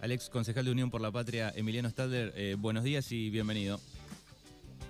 al 0.00 0.12
ex 0.12 0.30
concejal 0.30 0.64
de 0.64 0.72
Unión 0.72 0.90
por 0.90 1.00
la 1.00 1.10
Patria, 1.10 1.52
Emiliano 1.54 1.88
Stadler. 1.90 2.32
Eh, 2.34 2.56
buenos 2.58 2.84
días 2.84 3.10
y 3.12 3.30
bienvenido. 3.30 3.78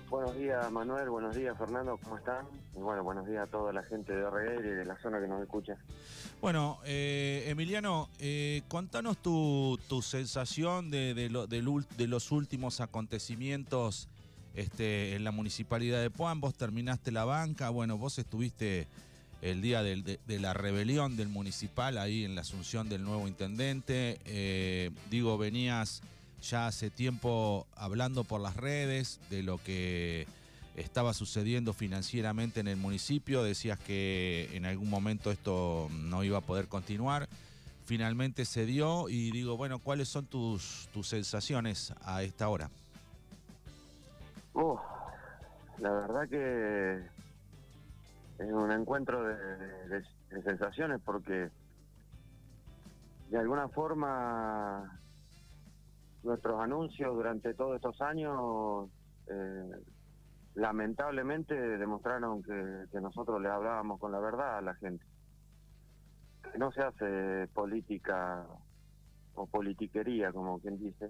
Buenos 0.09 0.37
días 0.37 0.69
Manuel, 0.71 1.09
buenos 1.09 1.33
días 1.33 1.57
Fernando, 1.57 1.97
¿cómo 2.03 2.17
están? 2.17 2.45
Y 2.75 2.79
bueno, 2.79 3.01
buenos 3.01 3.25
días 3.25 3.47
a 3.47 3.47
toda 3.49 3.71
la 3.71 3.81
gente 3.83 4.13
de 4.13 4.29
RGL 4.29 4.65
y 4.65 4.69
de 4.69 4.83
la 4.85 4.97
zona 5.01 5.21
que 5.21 5.27
nos 5.27 5.41
escucha. 5.41 5.77
Bueno, 6.41 6.79
eh, 6.83 7.45
Emiliano, 7.47 8.09
eh, 8.19 8.61
contanos 8.67 9.17
tu, 9.19 9.79
sensación 10.01 10.91
de, 10.91 11.13
de, 11.13 12.07
los 12.07 12.31
últimos 12.33 12.81
acontecimientos 12.81 14.09
este, 14.53 15.15
en 15.15 15.23
la 15.23 15.31
municipalidad 15.31 16.01
de 16.01 16.09
Puan. 16.09 16.41
Vos 16.41 16.55
terminaste 16.55 17.11
la 17.11 17.23
banca, 17.23 17.69
bueno, 17.69 17.97
vos 17.97 18.19
estuviste 18.19 18.89
el 19.41 19.61
día 19.61 19.81
de, 19.83 20.19
la 20.27 20.53
rebelión 20.53 21.17
del 21.17 21.27
municipal 21.27 21.97
ahí 21.97 22.25
en 22.25 22.35
la 22.35 22.41
asunción 22.41 22.89
del 22.89 23.03
nuevo 23.03 23.27
intendente. 23.27 24.19
Eh, 24.25 24.91
digo, 25.09 25.37
venías 25.37 26.01
ya 26.41 26.67
hace 26.67 26.89
tiempo 26.89 27.67
hablando 27.75 28.23
por 28.23 28.41
las 28.41 28.55
redes 28.55 29.19
de 29.29 29.43
lo 29.43 29.57
que 29.57 30.27
estaba 30.75 31.13
sucediendo 31.13 31.73
financieramente 31.73 32.59
en 32.59 32.67
el 32.67 32.77
municipio, 32.77 33.43
decías 33.43 33.79
que 33.79 34.49
en 34.53 34.65
algún 34.65 34.89
momento 34.89 35.31
esto 35.31 35.89
no 35.91 36.23
iba 36.23 36.37
a 36.37 36.41
poder 36.41 36.67
continuar. 36.67 37.27
Finalmente 37.85 38.45
se 38.45 38.65
dio 38.65 39.09
y 39.09 39.31
digo, 39.31 39.57
bueno, 39.57 39.79
¿cuáles 39.79 40.07
son 40.07 40.25
tus, 40.25 40.87
sensaciones 41.03 41.93
a 42.03 42.23
esta 42.23 42.47
hora? 42.47 42.69
Oh, 44.53 44.81
la 45.79 45.91
verdad 45.91 46.29
que 46.29 47.01
es 48.41 48.51
un 48.51 48.71
encuentro 48.71 49.23
de 49.23 50.03
sensaciones 50.43 51.01
porque 51.03 51.49
de 53.29 53.37
alguna 53.37 53.69
forma 53.69 54.99
nuestros 56.23 56.59
anuncios 56.59 57.13
durante 57.13 57.53
todos 57.53 57.75
estos 57.75 57.99
años 58.01 58.89
eh, 59.27 59.71
lamentablemente 60.55 61.55
demostraron 61.55 62.43
que, 62.43 62.99
nosotros 62.99 63.41
le 63.41 63.49
hablábamos 63.49 63.99
con 63.99 64.11
la 64.11 64.19
verdad 64.19 64.57
a 64.57 64.61
la 64.61 64.75
gente. 64.75 65.03
Que 66.51 66.57
no 66.57 66.71
se 66.71 66.81
hace 66.81 67.47
política 67.53 68.45
o 69.35 69.47
politiquería, 69.47 70.31
como 70.31 70.59
quien 70.59 70.77
dice, 70.77 71.09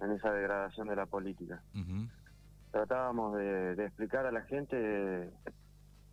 en 0.00 0.12
esa 0.12 0.32
degradación 0.32 0.88
de 0.88 0.96
la 0.96 1.06
política. 1.06 1.62
Tratábamos 2.70 3.36
de, 3.36 3.84
explicar 3.84 4.26
a 4.26 4.32
la 4.32 4.42
gente 4.42 5.30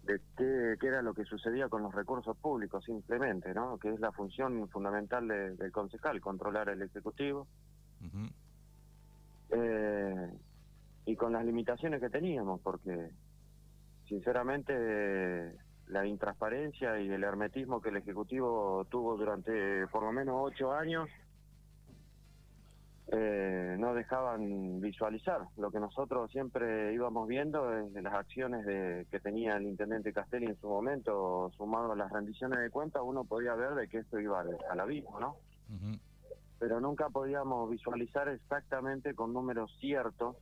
de, 0.07 0.77
qué, 0.79 0.87
era 0.87 1.01
lo 1.01 1.13
que 1.13 1.25
sucedía 1.25 1.69
con 1.69 1.83
los 1.83 1.93
recursos 1.93 2.35
públicos 2.37 2.83
simplemente, 2.83 3.53
¿no? 3.53 3.77
Que 3.77 3.93
es 3.93 3.99
la 3.99 4.11
función 4.11 4.67
fundamental 4.69 5.27
del 5.27 5.71
concejal, 5.71 6.21
controlar 6.21 6.69
el 6.69 6.81
Ejecutivo, 6.81 7.47
eh, 9.49 10.31
y 11.05 11.15
con 11.15 11.33
las 11.33 11.45
limitaciones 11.45 12.01
que 12.01 12.09
teníamos, 12.09 12.61
porque 12.61 13.11
sinceramente 14.07 15.53
la 15.87 16.05
intransparencia 16.05 16.99
y 16.99 17.09
el 17.09 17.23
hermetismo 17.23 17.81
que 17.81 17.89
el 17.89 17.97
Ejecutivo 17.97 18.85
tuvo 18.89 19.17
durante 19.17 19.87
por 19.87 20.03
lo 20.03 20.11
menos 20.11 20.35
ocho 20.39 20.73
años 20.73 21.09
eh, 23.09 23.75
no 23.79 23.93
dejaban 23.93 24.81
visualizar. 24.81 25.41
Lo 25.55 25.71
que 25.71 25.79
nosotros 25.79 26.29
siempre 26.31 26.93
íbamos 26.93 27.27
viendo 27.27 27.73
es 27.73 27.91
las 27.93 28.13
acciones 28.13 28.65
de, 28.65 29.07
que 29.09 29.19
tenía 29.19 29.55
el 29.55 29.63
intendente 29.63 30.11
Castelli 30.11 30.47
en 30.47 30.59
su 30.59 30.67
momento, 30.67 31.51
sumado 31.55 31.93
a 31.93 31.95
las 31.95 32.11
rendiciones 32.11 32.59
de 32.59 32.69
cuentas, 32.69 33.01
uno 33.05 33.23
podía 33.23 33.55
ver 33.55 33.75
de 33.75 33.87
que 33.87 33.99
esto 33.99 34.19
iba 34.19 34.41
al, 34.41 34.79
abismo, 34.79 35.19
¿no? 35.19 35.37
pero 36.59 36.79
nunca 36.79 37.09
podíamos 37.09 37.69
visualizar 37.69 38.27
exactamente 38.29 39.13
con 39.13 39.31
números 39.31 39.75
ciertos, 39.79 40.35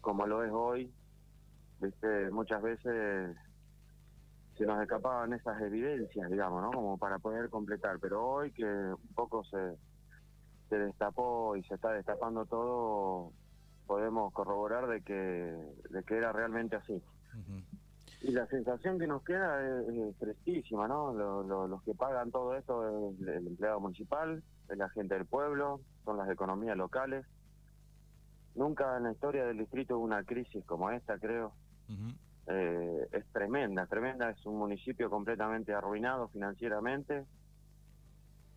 como 0.00 0.26
lo 0.26 0.42
es 0.44 0.50
hoy. 0.52 0.92
¿Viste? 1.80 2.30
Muchas 2.30 2.60
veces 2.62 3.36
se 4.56 4.66
nos 4.66 4.82
escapaban 4.82 5.32
esas 5.32 5.60
evidencias, 5.62 6.28
digamos, 6.28 6.62
¿no? 6.62 6.72
Como 6.72 6.98
para 6.98 7.18
poder 7.20 7.48
completar, 7.48 7.98
pero 8.00 8.26
hoy 8.26 8.50
que 8.50 8.64
un 8.64 9.14
poco 9.14 9.44
se, 9.44 9.76
se 10.68 10.78
destapó 10.78 11.56
y 11.56 11.62
se 11.64 11.74
está 11.74 11.92
destapando 11.92 12.46
todo, 12.46 13.32
podemos 13.86 14.32
corroborar 14.32 14.86
de 14.86 15.02
que, 15.02 15.14
de 15.14 16.02
que 16.04 16.16
era 16.16 16.32
realmente 16.32 16.76
así. 16.76 17.02
Y 18.20 18.32
la 18.32 18.46
sensación 18.46 18.98
que 18.98 19.06
nos 19.06 19.22
queda 19.22 19.60
es, 19.62 20.16
tristísima, 20.18 20.88
¿no? 20.88 21.12
los 21.12 21.82
que 21.84 21.94
pagan 21.94 22.30
todo 22.30 22.56
esto 22.56 23.10
es 23.10 23.20
el 23.28 23.46
empleado 23.46 23.80
municipal, 23.80 24.42
es 24.68 24.76
la 24.76 24.88
gente 24.90 25.14
del 25.14 25.26
pueblo, 25.26 25.80
son 26.04 26.16
las 26.16 26.28
economías 26.28 26.76
locales. 26.76 27.24
Nunca 28.54 28.96
en 28.96 29.04
la 29.04 29.12
historia 29.12 29.46
del 29.46 29.58
distrito 29.58 29.96
hubo 29.96 30.04
una 30.04 30.24
crisis 30.24 30.64
como 30.64 30.90
esta, 30.90 31.16
creo. 31.18 31.52
Eh, 32.48 33.08
es 33.12 33.24
tremenda, 33.32 33.86
tremenda. 33.86 34.30
Es 34.30 34.44
un 34.46 34.58
municipio 34.58 35.08
completamente 35.10 35.72
arruinado 35.72 36.28
financieramente. 36.28 37.24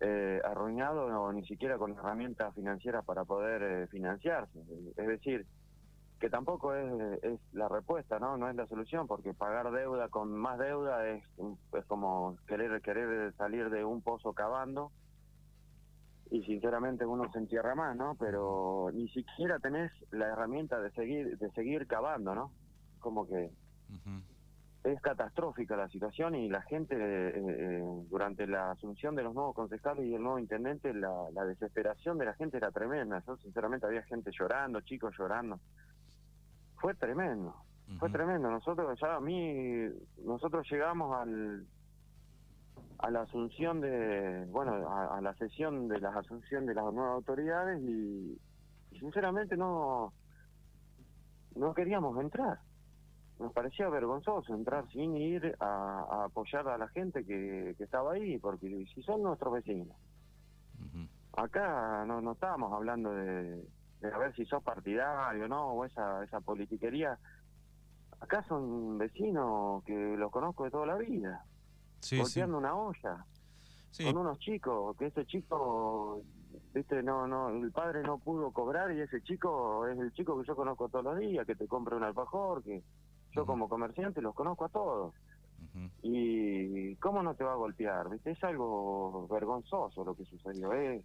Eh, 0.04 0.40
arruinado 0.44 1.06
o 1.06 1.32
ni 1.32 1.46
siquiera 1.46 1.78
con 1.78 1.92
herramientas 1.92 2.52
financieras 2.56 3.04
para 3.04 3.24
poder 3.24 3.62
eh, 3.62 3.86
financiarse. 3.86 4.58
Es 4.96 5.06
decir, 5.06 5.46
que 6.18 6.28
tampoco 6.28 6.74
es, 6.74 7.22
es, 7.22 7.38
la 7.52 7.68
respuesta, 7.68 8.18
¿no? 8.18 8.36
No 8.36 8.50
es 8.50 8.56
la 8.56 8.66
solución, 8.66 9.06
porque 9.06 9.32
pagar 9.32 9.70
deuda 9.70 10.08
con 10.08 10.32
más 10.32 10.58
deuda 10.58 11.08
es, 11.08 11.22
es 11.78 11.84
como 11.86 12.36
querer, 12.48 12.82
querer 12.82 13.32
salir 13.34 13.70
de 13.70 13.84
un 13.84 14.02
pozo 14.02 14.32
cavando 14.32 14.90
y 16.32 16.42
sinceramente 16.46 17.06
uno 17.06 17.30
se 17.30 17.38
entierra 17.38 17.76
más, 17.76 17.94
¿no? 17.94 18.16
Pero 18.18 18.90
ni 18.92 19.08
siquiera 19.10 19.60
tenés 19.60 19.92
la 20.10 20.26
herramienta 20.26 20.80
de 20.80 20.90
seguir 20.90 21.38
de 21.38 21.48
seguir 21.52 21.86
cavando, 21.86 22.34
¿no? 22.34 22.50
Como 22.98 23.28
que 23.28 23.52
es 24.84 25.00
catastrófica 25.00 25.76
la 25.76 25.88
situación 25.88 26.34
y 26.34 26.48
la 26.48 26.62
gente 26.62 26.96
eh, 26.96 27.32
eh, 27.36 27.82
durante 28.10 28.46
la 28.46 28.72
asunción 28.72 29.14
de 29.14 29.22
los 29.22 29.34
nuevos 29.34 29.54
concejales 29.54 30.04
y 30.06 30.14
el 30.14 30.22
nuevo 30.22 30.38
intendente 30.38 30.92
la, 30.92 31.44
desesperación 31.46 32.18
de 32.18 32.26
la 32.26 32.34
gente 32.34 32.56
era 32.56 32.70
tremenda. 32.70 33.22
Yo 33.26 33.36
sinceramente 33.36 33.86
había 33.86 34.02
gente 34.02 34.30
llorando, 34.36 34.80
chicos 34.80 35.14
llorando. 35.16 35.60
Fue 36.76 36.94
tremendo, 36.94 37.54
fue 38.00 38.10
tremendo. 38.10 38.50
Nosotros 38.50 38.98
ya 39.00 39.14
a 39.14 39.20
mí 39.20 39.88
nosotros 40.24 40.66
llegamos 40.68 41.16
al 41.16 41.64
a 42.98 43.10
la 43.10 43.22
asunción 43.22 43.80
de, 43.80 44.46
bueno, 44.46 44.88
a, 44.88 45.20
la 45.20 45.34
sesión 45.34 45.88
de 45.88 45.98
la 45.98 46.10
asunción 46.10 46.66
de 46.66 46.74
las 46.74 46.84
nuevas 46.84 47.14
autoridades 47.14 47.82
y, 47.82 48.38
sinceramente 48.98 49.56
no, 49.56 50.12
no 51.56 51.74
queríamos 51.74 52.16
entrar. 52.20 52.60
Nos 53.42 53.52
parecía 53.52 53.88
vergonzoso 53.88 54.54
entrar 54.54 54.88
sin 54.92 55.16
ir 55.16 55.56
a, 55.60 56.24
apoyar 56.24 56.68
a 56.68 56.78
la 56.78 56.88
gente 56.88 57.24
que, 57.24 57.74
que, 57.76 57.84
estaba 57.84 58.12
ahí, 58.12 58.38
porque 58.38 58.86
si 58.94 59.02
son 59.02 59.22
nuestros 59.22 59.52
vecinos. 59.52 59.96
Acá 61.34 62.04
no, 62.06 62.20
no 62.20 62.32
estábamos 62.32 62.72
hablando 62.72 63.10
de, 63.14 63.64
de 64.00 64.12
a 64.12 64.18
ver 64.18 64.34
si 64.34 64.44
sos 64.44 64.62
partidario 64.62 65.48
no, 65.48 65.72
o 65.72 65.84
esa, 65.84 66.22
esa 66.24 66.40
politiquería. 66.40 67.18
Acá 68.20 68.44
son 68.44 68.98
vecinos 68.98 69.82
que 69.84 70.16
los 70.16 70.30
conozco 70.30 70.64
de 70.64 70.70
toda 70.70 70.86
la 70.86 70.96
vida 70.96 71.44
sí, 72.02 72.40
una 72.40 72.74
olla 72.74 73.24
con 74.04 74.16
unos 74.16 74.38
chicos, 74.38 74.96
que 74.96 75.06
ese 75.06 75.26
chico, 75.26 76.22
viste, 76.72 77.02
no, 77.02 77.26
no, 77.26 77.50
el 77.50 77.70
padre 77.72 78.02
no 78.02 78.18
pudo 78.18 78.50
cobrar 78.50 78.90
y 78.92 79.00
ese 79.00 79.22
chico 79.22 79.86
es 79.86 79.98
el 79.98 80.12
chico 80.14 80.40
que 80.40 80.46
yo 80.46 80.56
conozco 80.56 80.88
todos 80.88 81.04
los 81.04 81.18
días, 81.18 81.46
que 81.46 81.54
te 81.54 81.68
compra 81.68 81.96
un 81.96 82.04
alfajor, 82.04 82.62
que 82.62 82.82
yo 83.34 83.46
como 83.46 83.68
comerciante 83.68 84.20
los 84.20 84.34
conozco 84.34 84.64
a 84.64 84.68
todos. 84.68 85.14
Y 86.02 86.96
cómo 86.96 87.22
no 87.22 87.34
te 87.34 87.44
va 87.44 87.52
a 87.52 87.56
golpear, 87.56 88.10
viste, 88.10 88.32
es 88.32 88.44
algo 88.44 89.26
vergonzoso 89.28 90.04
lo 90.04 90.14
que 90.14 90.24
sucedió, 90.24 90.72
¿eh? 90.74 91.02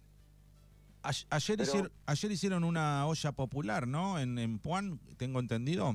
Ayer, 1.02 1.60
hicieron, 1.60 1.92
ayer 2.06 2.32
hicieron 2.32 2.64
una 2.64 3.06
olla 3.06 3.32
popular, 3.32 3.86
¿no? 3.86 4.18
En, 4.18 4.38
en 4.38 4.58
Puan, 4.58 4.98
tengo 5.16 5.38
entendido. 5.38 5.92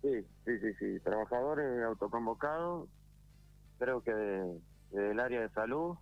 Sí, 0.00 0.24
sí, 0.44 0.58
sí, 0.58 0.74
sí. 0.78 1.00
Trabajadores 1.00 1.84
autoconvocados 1.84 2.88
creo 3.78 4.00
que 4.02 4.12
del 4.92 5.18
área 5.18 5.40
de 5.40 5.48
salud 5.50 5.96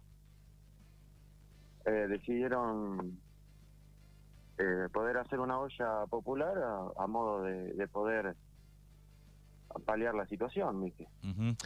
eh, 1.86 2.06
decidieron 2.08 3.18
eh, 4.58 4.88
poder 4.92 5.16
hacer 5.16 5.40
una 5.40 5.58
olla 5.58 6.04
popular 6.10 6.52
a, 6.96 7.06
modo 7.06 7.42
de, 7.42 7.88
poder 7.88 8.36
paliar 9.84 10.14
la 10.14 10.26
situación, 10.26 10.80
Miki. 10.80 11.06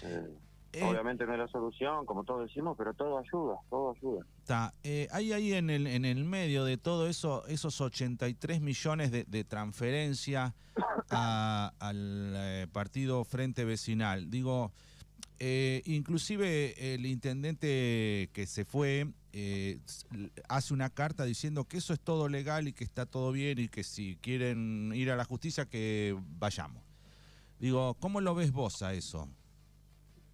Eh, 0.02 0.82
obviamente 0.82 1.24
no 1.24 1.32
es 1.32 1.38
la 1.38 1.48
solución, 1.48 2.04
como 2.04 2.24
todos 2.24 2.48
decimos, 2.48 2.76
pero 2.76 2.94
todo 2.94 3.18
ayuda, 3.18 3.56
todo 3.70 3.94
ayuda. 3.96 4.26
Está. 4.38 4.72
hay 5.12 5.32
ahí 5.32 5.52
en 5.52 5.70
el, 5.70 5.86
en 5.86 6.04
el 6.04 6.24
medio 6.24 6.64
de 6.64 6.76
todo 6.76 7.06
eso, 7.06 7.46
esos 7.46 7.80
83 7.80 8.60
millones 8.60 9.12
de, 9.12 9.24
de 9.24 9.44
transferencia 9.44 10.54
al 11.08 12.68
partido 12.72 13.24
Frente 13.24 13.64
Vecinal. 13.64 14.30
Digo, 14.30 14.72
eh, 15.40 15.82
inclusive 15.86 16.94
el 16.94 17.06
intendente 17.06 18.30
que 18.32 18.46
se 18.46 18.64
fue 18.64 19.08
eh, 19.32 19.78
hace 20.48 20.72
una 20.72 20.90
carta 20.90 21.24
diciendo 21.24 21.64
que 21.64 21.78
eso 21.78 21.92
es 21.92 22.00
todo 22.00 22.28
legal 22.28 22.68
y 22.68 22.72
que 22.72 22.84
está 22.84 23.04
todo 23.04 23.32
bien 23.32 23.58
y 23.58 23.68
que 23.68 23.82
si 23.82 24.16
quieren 24.22 24.92
ir 24.94 25.10
a 25.10 25.16
la 25.16 25.24
justicia 25.24 25.66
que 25.66 26.16
vayamos. 26.38 26.83
Digo, 27.64 27.94
¿cómo 27.94 28.20
lo 28.20 28.34
ves 28.34 28.52
vos 28.52 28.82
a 28.82 28.92
eso? 28.92 29.26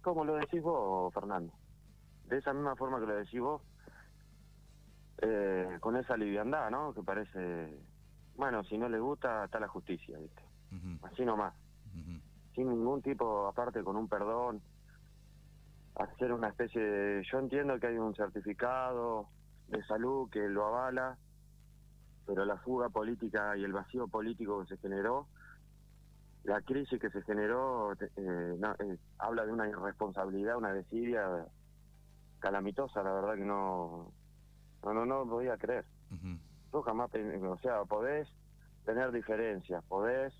¿Cómo 0.01 0.25
lo 0.25 0.35
decís 0.35 0.61
vos, 0.61 1.13
Fernando? 1.13 1.53
De 2.25 2.37
esa 2.37 2.51
misma 2.51 2.75
forma 2.75 2.99
que 2.99 3.05
lo 3.05 3.15
decís 3.15 3.39
vos, 3.39 3.61
eh, 5.21 5.77
con 5.79 5.95
esa 5.95 6.17
liviandad, 6.17 6.69
¿no? 6.69 6.93
Que 6.93 7.01
parece, 7.01 7.79
bueno, 8.35 8.65
si 8.65 8.77
no 8.77 8.89
le 8.89 8.99
gusta, 8.99 9.45
está 9.45 9.61
la 9.61 9.69
justicia, 9.69 10.17
¿viste? 10.19 10.43
Así 11.03 11.23
nomás. 11.23 11.53
Sin 12.53 12.67
ningún 12.67 13.01
tipo, 13.01 13.47
aparte 13.47 13.81
con 13.81 13.95
un 13.95 14.09
perdón, 14.09 14.61
hacer 15.95 16.33
una 16.33 16.49
especie 16.49 16.83
de... 16.83 17.23
Yo 17.31 17.39
entiendo 17.39 17.79
que 17.79 17.87
hay 17.87 17.97
un 17.97 18.13
certificado 18.13 19.29
de 19.69 19.81
salud 19.85 20.29
que 20.29 20.49
lo 20.49 20.65
avala, 20.67 21.17
pero 22.25 22.43
la 22.43 22.57
fuga 22.57 22.89
política 22.89 23.55
y 23.55 23.63
el 23.63 23.71
vacío 23.71 24.09
político 24.09 24.59
que 24.59 24.75
se 24.75 24.81
generó, 24.81 25.29
la 26.43 26.61
crisis 26.61 26.99
que 26.99 27.09
se 27.09 27.21
generó, 27.23 27.93
eh, 27.93 28.09
eh, 28.17 28.97
habla 29.19 29.45
de 29.45 29.51
una 29.51 29.67
irresponsabilidad, 29.67 30.57
una 30.57 30.73
desidia 30.73 31.45
calamitosa, 32.39 33.03
la 33.03 33.13
verdad 33.13 33.35
que 33.35 33.45
no, 33.45 34.11
no, 34.83 34.93
no, 34.93 35.05
no 35.05 35.29
podía 35.29 35.57
creer. 35.57 35.85
Yo 36.73 36.81
jamás, 36.81 37.11
o 37.13 37.57
sea, 37.59 37.83
podés 37.85 38.27
tener 38.85 39.11
diferencias, 39.11 39.83
podés, 39.85 40.33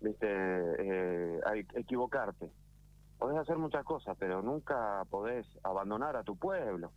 viste, 0.00 0.26
eh, 0.28 1.40
equivocarte, 1.74 2.50
podés 3.18 3.38
hacer 3.38 3.56
muchas 3.56 3.84
cosas, 3.84 4.16
pero 4.18 4.42
nunca 4.42 5.04
podés 5.10 5.46
abandonar 5.62 6.16
a 6.16 6.24
tu 6.24 6.36
pueblo. 6.36 6.90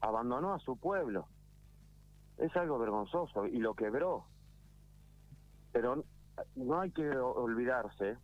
Abandonó 0.00 0.54
a 0.54 0.58
su 0.60 0.76
pueblo. 0.76 1.26
Es 2.38 2.54
algo 2.56 2.78
vergonzoso 2.78 3.46
y 3.46 3.58
lo 3.58 3.74
quebró. 3.74 4.26
Pero 5.72 6.04
no 6.54 6.80
hay 6.80 6.90
que 6.90 7.08
olvidarse 7.08 8.16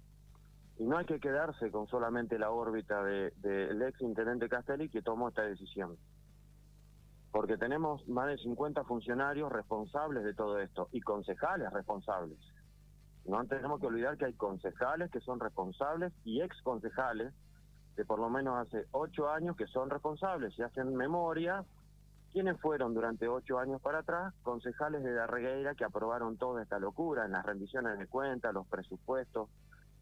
y 0.78 0.84
no 0.84 0.98
hay 0.98 1.04
que 1.04 1.20
quedarse 1.20 1.70
con 1.70 1.86
solamente 1.86 2.38
la 2.38 2.50
órbita 2.50 3.04
del 3.04 3.32
de, 3.42 3.88
ex 3.88 4.00
intendente 4.00 4.48
Castelli 4.48 4.88
que 4.88 5.02
tomó 5.02 5.28
esta 5.28 5.42
decisión. 5.42 5.96
Porque 7.30 7.56
tenemos 7.56 8.06
más 8.08 8.28
de 8.28 8.38
50 8.38 8.84
funcionarios 8.84 9.50
responsables 9.50 10.24
de 10.24 10.34
todo 10.34 10.58
esto 10.58 10.88
y 10.92 11.00
concejales 11.00 11.72
responsables. 11.72 12.38
No 13.24 13.44
tenemos 13.46 13.80
que 13.80 13.86
olvidar 13.86 14.16
que 14.16 14.26
hay 14.26 14.34
concejales 14.34 15.10
que 15.10 15.20
son 15.20 15.40
responsables 15.40 16.12
y 16.24 16.42
ex 16.42 16.60
concejales 16.62 17.32
de 17.96 18.04
por 18.04 18.18
lo 18.18 18.28
menos 18.28 18.66
hace 18.66 18.86
ocho 18.92 19.30
años 19.30 19.56
que 19.56 19.66
son 19.66 19.90
responsables 19.90 20.58
y 20.58 20.62
hacen 20.62 20.94
memoria 20.94 21.64
quiénes 22.32 22.58
fueron 22.60 22.94
durante 22.94 23.28
ocho 23.28 23.58
años 23.58 23.80
para 23.80 23.98
atrás 23.98 24.34
concejales 24.42 25.02
de 25.02 25.12
la 25.12 25.26
Regueira 25.26 25.74
que 25.74 25.84
aprobaron 25.84 26.38
toda 26.38 26.62
esta 26.62 26.78
locura 26.78 27.26
en 27.26 27.32
las 27.32 27.44
rendiciones 27.44 27.98
de 27.98 28.06
cuentas, 28.06 28.54
los 28.54 28.66
presupuestos, 28.66 29.50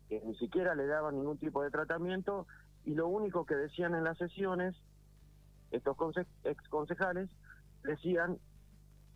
que 0.09 0.21
ni 0.25 0.35
siquiera 0.37 0.75
le 0.75 0.87
daban 0.87 1.17
ningún 1.17 1.38
tipo 1.38 1.62
de 1.62 1.71
tratamiento 1.71 2.47
y 2.85 2.94
lo 2.94 3.09
único 3.09 3.44
que 3.44 3.56
decían 3.56 3.94
en 3.94 4.05
las 4.05 4.17
sesiones, 4.17 4.77
estos 5.71 5.97
ex 6.44 6.69
concejales, 6.69 7.29
decían 7.82 8.38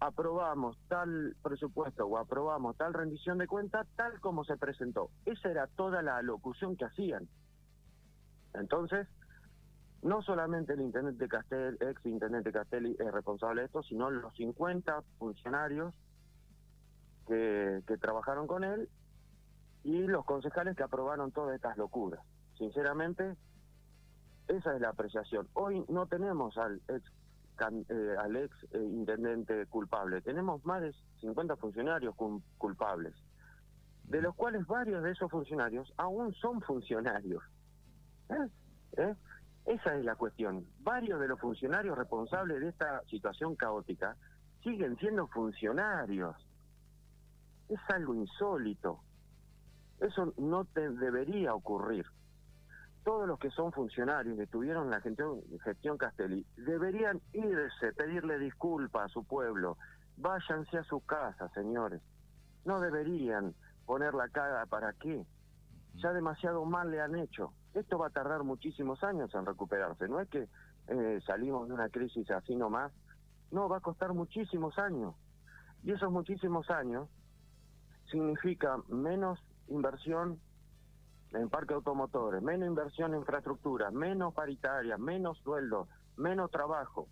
aprobamos 0.01 0.77
tal 0.89 1.37
presupuesto 1.43 2.07
o 2.07 2.19
aprobamos 2.19 2.77
tal 2.77 2.93
rendición 2.93 3.39
de 3.39 3.47
cuentas 3.47 3.87
tal 3.97 4.21
como 4.21 4.45
se 4.45 4.57
presentó. 4.57 5.11
Esa 5.25 5.51
era 5.51 5.67
toda 5.69 6.03
la 6.03 6.21
locución 6.23 6.77
que 6.77 6.85
hacían. 6.85 7.29
Entonces, 8.55 9.09
no 10.05 10.23
solamente 10.23 10.75
el 10.75 10.83
intendente 10.83 11.27
Castel, 11.27 11.79
ex 11.81 12.05
intendente 12.05 12.53
Castelli 12.53 12.95
es 12.99 13.11
responsable 13.11 13.63
de 13.63 13.67
esto, 13.67 13.83
sino 13.83 14.11
los 14.11 14.35
50 14.37 15.03
funcionarios 15.19 15.95
que, 17.27 17.83
que 17.87 17.97
trabajaron 17.97 18.47
con 18.47 18.65
él 18.65 18.89
y 19.83 20.07
los 20.07 20.27
concejales 20.27 20.77
que 20.77 20.83
aprobaron 20.83 21.33
todas 21.33 21.57
estas 21.57 21.79
locuras. 21.79 22.21
Sinceramente, 22.59 23.35
esa 24.47 24.75
es 24.75 24.81
la 24.81 24.91
apreciación. 24.91 25.49
Hoy 25.55 25.85
no 25.89 26.07
tenemos 26.07 26.57
al 26.59 26.83
ex 26.89 27.03
eh, 27.89 28.17
al 28.19 28.37
ex 28.37 28.53
eh, 28.73 28.79
intendente 28.79 29.65
culpable. 29.67 30.21
Tenemos 30.21 30.65
más 30.67 30.83
de 30.83 30.93
50 31.21 31.57
funcionarios 31.57 32.15
culpables, 32.59 33.15
de 34.05 34.21
los 34.21 34.35
cuales 34.35 34.67
varios 34.67 35.03
de 35.03 35.13
esos 35.13 35.31
funcionarios 35.31 35.91
aún 35.97 36.35
son 36.35 36.61
funcionarios. 36.61 37.43
¿Eh? 38.99 39.15
Esa 39.67 39.95
es 39.97 40.05
la 40.05 40.17
cuestión. 40.17 40.67
Varios 40.81 41.21
de 41.21 41.29
los 41.29 41.41
funcionarios 41.41 41.97
responsables 41.97 42.61
de 42.61 42.69
esta 42.69 43.03
situación 43.09 43.57
caótica 43.57 44.17
siguen 44.63 44.97
siendo 44.99 45.27
funcionarios. 45.29 46.37
Es 47.69 47.81
algo 47.89 48.15
insólito. 48.15 49.01
Eso 50.01 50.35
no 50.37 50.65
te 50.67 50.91
debería 50.91 51.55
ocurrir 51.55 52.05
todos 53.05 53.29
los 53.29 53.39
que 53.39 53.51
son 53.51 53.71
funcionarios 53.71 54.37
que 54.37 54.45
estuvieron 54.45 54.87
en 54.87 54.91
la 54.91 55.01
gestión, 55.01 55.43
gestión 55.63 55.99
Castelli 55.99 56.45
deberían 56.57 57.21
irse, 57.35 57.93
pedirle 57.93 58.39
disculpas 58.39 59.05
a 59.05 59.09
su 59.09 59.25
pueblo. 59.25 59.77
Váyanse 60.17 60.79
a 60.79 60.85
su 60.85 61.01
casa, 61.01 61.49
señores. 61.51 62.01
No 62.65 62.81
deberían 62.81 63.55
poner 63.85 64.15
la 64.15 64.29
cara 64.29 64.65
para 64.67 64.95
qué. 64.95 65.25
Ya 65.97 66.13
demasiado 66.13 66.65
mal 66.65 66.91
le 66.91 67.01
han 67.01 67.15
hecho. 67.15 67.53
Esto 67.75 67.99
va 67.99 68.07
a 68.07 68.11
tardar 68.11 68.45
muchísimos 68.45 69.03
años 69.03 69.35
en 69.35 69.45
recuperarse. 69.45 70.09
No 70.09 70.21
es 70.21 70.29
que 70.29 70.49
eh, 70.89 71.21
salimos 71.27 71.69
de 71.69 71.75
una 71.75 71.89
crisis 71.89 72.31
así 72.31 72.55
nomás. 72.55 72.93
No, 73.51 73.69
va 73.69 73.79
a 73.79 73.81
costar 73.81 74.13
muchísimos 74.13 74.79
años. 74.79 75.15
Y 75.83 75.93
esos 75.93 76.11
muchísimos 76.11 76.71
años 76.71 77.09
significa 78.11 78.79
menos 78.89 79.39
inversión 79.69 80.41
en 81.33 81.49
parque 81.49 81.75
automotores, 81.75 82.43
menos 82.43 82.69
inversión 82.69 83.13
en 83.13 83.21
infraestructura, 83.21 83.91
menos 83.91 84.33
paritaria, 84.35 84.97
menos 84.97 85.39
sueldo, 85.39 85.89
menos 86.17 86.51
trabajo. 86.51 87.09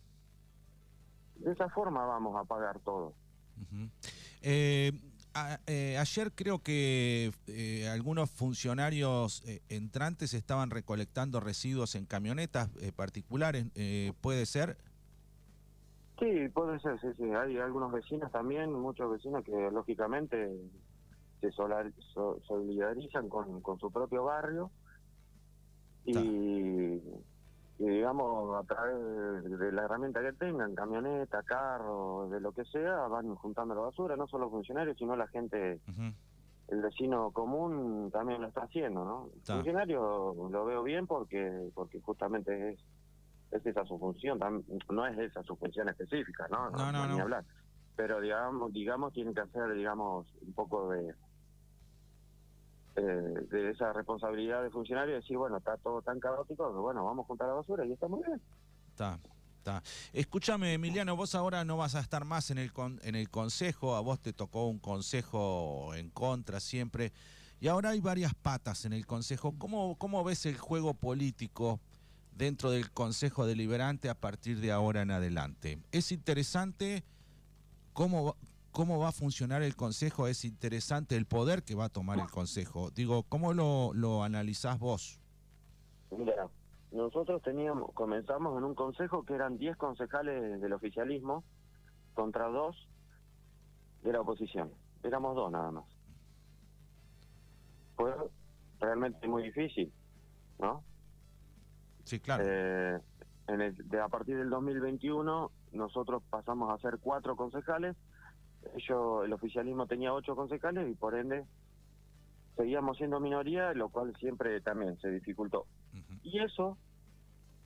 De 1.36 1.52
esa 1.52 1.68
forma 1.70 2.06
vamos 2.06 2.36
a 2.40 2.44
pagar 2.44 2.78
todo. 2.80 3.14
Eh, 5.66 5.96
ayer 5.98 6.32
creo 6.32 6.58
que 6.60 7.32
eh, 7.46 7.88
algunos 7.88 8.30
funcionarios 8.30 9.42
entrantes 9.68 10.34
estaban 10.34 10.70
recolectando 10.70 11.40
residuos 11.40 11.94
en 11.94 12.06
camionetas 12.06 12.70
particulares. 12.96 13.66
¿Puede 14.20 14.46
ser? 14.46 14.76
Sí, 16.18 16.48
puede 16.54 16.78
ser, 16.80 17.00
sí, 17.00 17.08
sí. 17.16 17.24
Hay 17.24 17.58
algunos 17.58 17.90
vecinos 17.90 18.30
también, 18.30 18.72
muchos 18.72 19.10
vecinos 19.10 19.44
que 19.44 19.70
lógicamente 19.72 20.50
se 21.40 21.50
solidarizan 21.50 23.28
con, 23.28 23.60
con 23.60 23.78
su 23.80 23.90
propio 23.90 24.24
barrio 24.24 24.70
y, 26.04 27.00
digamos 27.86 28.62
a 28.62 28.66
través 28.66 29.44
de 29.58 29.72
la 29.72 29.82
herramienta 29.84 30.20
que 30.20 30.32
tengan, 30.32 30.74
camioneta, 30.74 31.42
carro, 31.42 32.28
de 32.30 32.40
lo 32.40 32.52
que 32.52 32.64
sea, 32.64 33.08
van 33.08 33.34
juntando 33.34 33.74
la 33.74 33.82
basura, 33.82 34.16
no 34.16 34.26
solo 34.26 34.50
funcionarios, 34.50 34.96
sino 34.98 35.16
la 35.16 35.26
gente, 35.28 35.80
el 36.68 36.82
vecino 36.82 37.30
común 37.32 38.10
también 38.12 38.40
lo 38.40 38.48
está 38.48 38.62
haciendo, 38.62 39.04
¿no? 39.04 39.30
El 39.34 39.54
funcionario 39.56 40.34
lo 40.50 40.64
veo 40.64 40.82
bien 40.82 41.06
porque 41.06 41.70
porque 41.74 42.00
justamente 42.00 42.72
es 42.72 42.80
es 43.52 43.66
esa 43.66 43.84
su 43.84 43.98
función, 43.98 44.38
no 44.88 45.06
es 45.06 45.18
esa 45.18 45.42
su 45.42 45.56
función 45.56 45.88
específica, 45.88 46.46
¿no? 46.50 46.70
No, 46.70 46.90
no, 46.90 47.06
no, 47.06 47.14
Ni 47.14 47.20
hablar. 47.20 47.44
Pero 47.96 48.20
digamos, 48.20 48.72
digamos, 48.72 49.12
tienen 49.12 49.34
que 49.34 49.42
hacer, 49.42 49.74
digamos, 49.74 50.26
un 50.40 50.54
poco 50.54 50.88
de 50.88 51.14
de 53.00 53.70
esa 53.70 53.92
responsabilidad 53.92 54.62
de 54.62 54.70
funcionario 54.70 55.14
decir, 55.14 55.36
bueno, 55.36 55.58
está 55.58 55.76
todo 55.78 56.02
tan 56.02 56.20
caótico 56.20 56.70
bueno, 56.72 57.04
vamos 57.04 57.24
a 57.24 57.26
juntar 57.26 57.48
la 57.48 57.54
basura 57.54 57.86
y 57.86 57.92
está 57.92 58.08
muy 58.08 58.22
bien. 58.24 58.40
Está. 58.90 59.18
Está. 59.58 59.80
Escúchame, 60.12 60.74
Emiliano, 60.74 61.14
vos 61.14 61.36
ahora 61.36 61.64
no 61.64 61.76
vas 61.76 61.94
a 61.94 62.00
estar 62.00 62.24
más 62.24 62.50
en 62.50 62.58
el, 62.58 62.72
en 63.02 63.14
el 63.14 63.30
consejo, 63.30 63.94
a 63.94 64.00
vos 64.00 64.18
te 64.18 64.32
tocó 64.32 64.66
un 64.66 64.80
consejo 64.80 65.94
en 65.94 66.10
contra 66.10 66.58
siempre, 66.58 67.12
y 67.60 67.68
ahora 67.68 67.90
hay 67.90 68.00
varias 68.00 68.34
patas 68.34 68.86
en 68.86 68.92
el 68.92 69.06
consejo. 69.06 69.54
¿Cómo, 69.56 69.96
cómo 69.98 70.24
ves 70.24 70.46
el 70.46 70.58
juego 70.58 70.94
político 70.94 71.78
dentro 72.34 72.72
del 72.72 72.90
consejo 72.90 73.46
deliberante 73.46 74.08
a 74.08 74.16
partir 74.16 74.58
de 74.58 74.72
ahora 74.72 75.02
en 75.02 75.12
adelante? 75.12 75.78
¿Es 75.92 76.10
interesante 76.10 77.04
cómo, 77.92 78.34
cómo 78.72 78.98
va 78.98 79.08
a 79.08 79.12
funcionar 79.12 79.62
el 79.62 79.76
Consejo, 79.76 80.26
es 80.26 80.44
interesante 80.44 81.16
el 81.16 81.26
poder 81.26 81.62
que 81.62 81.74
va 81.74 81.84
a 81.84 81.88
tomar 81.88 82.18
el 82.18 82.30
Consejo. 82.30 82.90
Digo, 82.90 83.22
¿cómo 83.28 83.52
lo, 83.52 83.92
lo 83.94 84.24
analizás 84.24 84.78
vos? 84.78 85.20
Mira, 86.10 86.48
nosotros 86.90 87.42
teníamos, 87.42 87.92
comenzamos 87.94 88.58
en 88.58 88.64
un 88.64 88.74
Consejo 88.74 89.24
que 89.24 89.34
eran 89.34 89.58
10 89.58 89.76
concejales 89.76 90.60
del 90.60 90.72
oficialismo 90.72 91.44
contra 92.14 92.48
dos 92.48 92.88
de 94.02 94.12
la 94.12 94.20
oposición. 94.20 94.72
Éramos 95.02 95.36
dos 95.36 95.50
nada 95.52 95.70
más. 95.70 95.84
Fue 97.96 98.12
realmente 98.80 99.28
muy 99.28 99.44
difícil, 99.44 99.92
¿no? 100.58 100.82
Sí, 102.04 102.18
claro. 102.20 102.44
Eh, 102.46 102.98
en 103.48 103.60
el, 103.60 103.88
de, 103.88 104.00
a 104.00 104.08
partir 104.08 104.36
del 104.36 104.50
2021 104.50 105.50
nosotros 105.72 106.22
pasamos 106.30 106.72
a 106.72 106.78
ser 106.78 106.98
cuatro 107.00 107.36
concejales, 107.36 107.96
ellos, 108.76 109.24
el 109.24 109.32
oficialismo 109.32 109.86
tenía 109.86 110.12
ocho 110.12 110.34
concejales 110.36 110.90
y 110.90 110.94
por 110.94 111.14
ende 111.14 111.44
seguíamos 112.56 112.96
siendo 112.96 113.20
minoría, 113.20 113.72
lo 113.74 113.88
cual 113.88 114.14
siempre 114.16 114.60
también 114.60 114.98
se 114.98 115.10
dificultó. 115.10 115.66
Y 116.22 116.38
eso, 116.40 116.76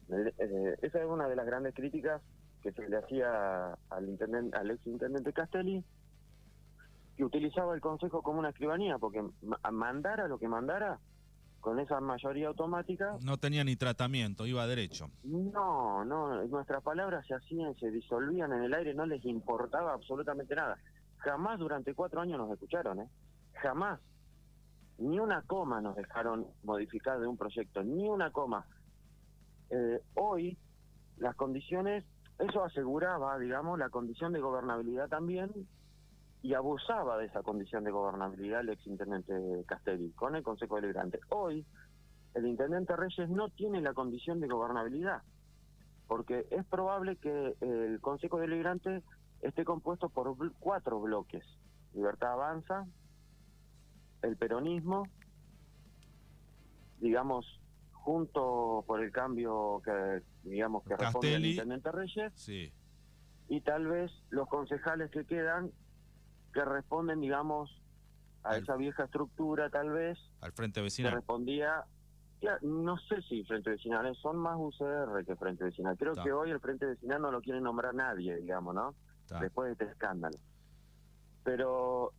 eh, 0.08 0.32
eh, 0.38 0.76
esa 0.82 1.00
es 1.00 1.06
una 1.06 1.28
de 1.28 1.36
las 1.36 1.46
grandes 1.46 1.74
críticas 1.74 2.22
que 2.62 2.72
se 2.72 2.88
le 2.88 2.96
hacía 2.96 3.76
al, 3.90 4.08
intendente, 4.08 4.56
al 4.56 4.70
ex 4.70 4.86
intendente 4.86 5.32
Castelli, 5.32 5.84
que 7.16 7.24
utilizaba 7.24 7.74
el 7.74 7.80
Consejo 7.80 8.22
como 8.22 8.38
una 8.38 8.50
escribanía, 8.50 8.98
porque 8.98 9.22
mandara 9.72 10.28
lo 10.28 10.38
que 10.38 10.48
mandara, 10.48 10.98
con 11.66 11.80
esa 11.80 12.00
mayoría 12.00 12.46
automática... 12.46 13.16
No 13.24 13.38
tenía 13.38 13.64
ni 13.64 13.74
tratamiento, 13.74 14.46
iba 14.46 14.64
derecho. 14.68 15.10
No, 15.24 16.04
no, 16.04 16.44
nuestras 16.44 16.80
palabras 16.80 17.26
se 17.26 17.34
hacían, 17.34 17.74
se 17.74 17.90
disolvían 17.90 18.52
en 18.52 18.62
el 18.62 18.72
aire, 18.72 18.94
no 18.94 19.04
les 19.04 19.24
importaba 19.24 19.92
absolutamente 19.92 20.54
nada. 20.54 20.78
Jamás 21.16 21.58
durante 21.58 21.92
cuatro 21.92 22.20
años 22.20 22.38
nos 22.38 22.52
escucharon, 22.52 23.00
¿eh? 23.00 23.08
Jamás. 23.54 23.98
Ni 24.98 25.18
una 25.18 25.42
coma 25.42 25.80
nos 25.80 25.96
dejaron 25.96 26.46
modificar 26.62 27.18
de 27.18 27.26
un 27.26 27.36
proyecto, 27.36 27.82
ni 27.82 28.08
una 28.08 28.30
coma. 28.30 28.64
Eh, 29.70 30.00
hoy, 30.14 30.56
las 31.16 31.34
condiciones, 31.34 32.04
eso 32.38 32.62
aseguraba, 32.62 33.40
digamos, 33.40 33.76
la 33.76 33.88
condición 33.88 34.32
de 34.32 34.38
gobernabilidad 34.38 35.08
también 35.08 35.50
y 36.46 36.54
abusaba 36.54 37.18
de 37.18 37.26
esa 37.26 37.42
condición 37.42 37.82
de 37.82 37.90
gobernabilidad 37.90 38.60
el 38.60 38.68
exintendente 38.68 39.34
Castelli 39.66 40.12
con 40.12 40.36
el 40.36 40.44
Consejo 40.44 40.76
Deliberante. 40.76 41.18
Hoy, 41.30 41.66
el 42.34 42.46
intendente 42.46 42.94
Reyes 42.94 43.28
no 43.28 43.48
tiene 43.48 43.80
la 43.80 43.94
condición 43.94 44.38
de 44.38 44.46
gobernabilidad, 44.46 45.22
porque 46.06 46.46
es 46.52 46.64
probable 46.66 47.16
que 47.16 47.56
el 47.60 48.00
Consejo 48.00 48.38
Deliberante 48.38 49.02
esté 49.40 49.64
compuesto 49.64 50.08
por 50.08 50.36
cuatro 50.60 51.00
bloques. 51.00 51.44
Libertad 51.94 52.34
Avanza, 52.34 52.86
el 54.22 54.36
peronismo, 54.36 55.02
digamos, 57.00 57.60
junto 57.90 58.84
por 58.86 59.02
el 59.02 59.10
cambio 59.10 59.82
que, 59.84 60.22
digamos, 60.44 60.84
que 60.84 60.96
responde 60.96 61.34
el 61.34 61.46
intendente 61.46 61.90
Reyes, 61.90 62.32
sí. 62.36 62.72
y 63.48 63.62
tal 63.62 63.88
vez 63.88 64.12
los 64.30 64.46
concejales 64.46 65.10
que 65.10 65.24
quedan 65.24 65.72
que 66.56 66.64
responden, 66.64 67.20
digamos, 67.20 67.70
a 68.42 68.56
esa 68.56 68.76
vieja 68.76 69.04
estructura, 69.04 69.68
tal 69.68 69.90
vez. 69.90 70.18
Al 70.40 70.52
Frente 70.52 70.80
Vecinal. 70.80 71.12
Que 71.12 71.16
respondía, 71.16 71.84
ya, 72.40 72.58
no 72.62 72.96
sé 72.96 73.20
si 73.28 73.44
Frente 73.44 73.68
Vecinal, 73.68 74.16
son 74.16 74.38
más 74.38 74.56
UCR 74.58 75.22
que 75.26 75.36
Frente 75.36 75.64
Vecinal. 75.64 75.98
Creo 75.98 76.14
que 76.14 76.32
hoy 76.32 76.50
el 76.50 76.60
Frente 76.60 76.86
Vecinal 76.86 77.20
no 77.20 77.30
lo 77.30 77.42
quiere 77.42 77.60
nombrar 77.60 77.94
nadie, 77.94 78.36
digamos, 78.36 78.74
¿no? 78.74 78.94
Después 79.38 79.66
de 79.66 79.72
este 79.72 79.84
escándalo. 79.84 80.38
Pero 81.44 82.12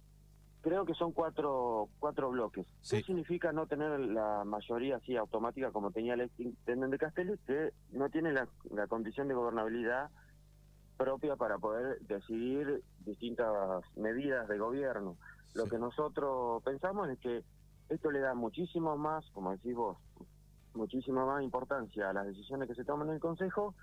creo 0.62 0.86
que 0.86 0.94
son 0.94 1.14
cuatro 1.14 1.90
cuatro 1.98 2.30
bloques. 2.30 2.68
¿Qué 2.88 3.02
significa 3.02 3.52
no 3.52 3.66
tener 3.66 4.00
la 4.00 4.44
mayoría 4.46 4.98
así 4.98 5.16
automática 5.16 5.72
como 5.72 5.90
tenía 5.90 6.14
el 6.14 6.30
intendente 6.38 6.96
de 6.96 7.00
Castelli, 7.00 7.38
que 7.48 7.74
no 7.92 8.10
tiene 8.10 8.34
la, 8.34 8.48
la 8.70 8.86
condición 8.86 9.28
de 9.30 9.34
gobernabilidad 9.34 10.12
propia 10.98 11.36
para 11.36 11.58
poder 11.58 12.00
decidir 12.02 12.84
distintas 13.06 13.84
medidas 13.96 14.48
de 14.48 14.58
gobierno. 14.58 15.18
Lo 15.54 15.66
que 15.66 15.78
nosotros 15.78 16.62
pensamos 16.64 17.10
es 17.10 17.20
que 17.20 17.44
esto 17.90 18.12
le 18.12 18.20
da 18.20 18.34
muchísimo 18.34 18.98
más, 18.98 19.26
como 19.32 19.52
decís 19.52 19.76
vos, 19.76 19.98
muchísima 20.74 21.26
más 21.26 21.44
importancia 21.44 22.10
a 22.10 22.14
las 22.14 22.28
decisiones 22.28 22.68
que 22.68 22.76
se 22.76 22.84
toman 22.84 23.08
en 23.10 23.16
el 23.16 23.20
Consejo 23.20 23.74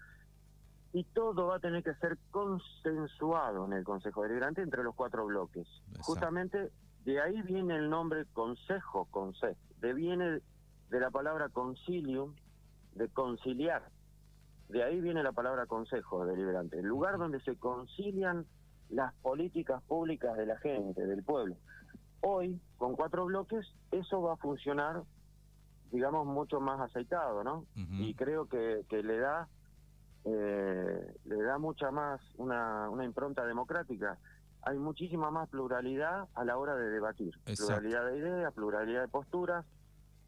y 0.93 1.05
todo 1.05 1.49
va 1.49 1.57
a 1.57 1.61
tener 1.61 1.83
que 1.83 1.95
ser 1.95 2.19
consensuado 2.31 3.65
en 3.67 3.73
el 3.73 3.85
Consejo 3.85 4.23
Deliberante 4.23 4.63
entre 4.63 4.85
los 4.85 4.95
cuatro 4.95 5.27
bloques. 5.27 5.67
Justamente 6.01 6.71
de 7.05 7.21
ahí 7.21 7.43
viene 7.43 7.77
el 7.77 7.91
nombre 7.91 8.27
Consejo, 8.33 9.07
Consejo, 9.11 9.59
de 9.81 9.93
viene 9.93 10.41
de 10.91 11.01
la 11.01 11.11
palabra 11.11 11.49
concilium, 11.49 12.35
de 12.95 13.09
conciliar. 13.09 13.91
De 14.69 14.83
ahí 14.83 15.01
viene 15.01 15.23
la 15.23 15.33
palabra 15.33 15.67
consejo 15.67 16.25
deliberante, 16.27 16.79
el 16.79 16.87
lugar 16.87 17.19
donde 17.19 17.41
se 17.41 17.57
concilian 17.57 18.47
las 18.91 19.15
políticas 19.17 19.83
públicas 19.83 20.37
de 20.37 20.47
la 20.47 20.59
gente, 20.59 21.07
del 21.07 21.23
pueblo. 21.23 21.57
Hoy, 22.21 22.61
con 22.79 22.97
cuatro 22.97 23.27
bloques, 23.27 23.67
eso 23.91 24.23
va 24.23 24.35
a 24.35 24.37
funcionar, 24.37 25.03
digamos, 25.91 26.27
mucho 26.27 26.61
más 26.61 26.81
aceitado, 26.81 27.45
¿no? 27.45 27.67
Y 27.75 28.15
creo 28.15 28.49
que, 28.49 28.85
que 28.89 29.03
le 29.03 29.19
da 29.19 29.49
eh, 30.25 31.15
le 31.25 31.43
da 31.43 31.59
mucha 31.59 31.91
más 31.91 32.21
una, 32.37 32.89
una 32.89 33.05
impronta 33.05 33.45
democrática. 33.45 34.19
Hay 34.63 34.79
muchísima 34.79 35.31
más 35.31 35.51
pluralidad 35.51 36.29
a 36.35 36.45
la 36.45 36.57
hora 36.57 36.75
de 36.77 36.89
debatir. 36.89 37.39
Pluralidad 37.45 38.07
de 38.07 38.17
ideas, 38.17 38.55
pluralidad 38.55 39.03
de 39.03 39.09
posturas. 39.09 39.67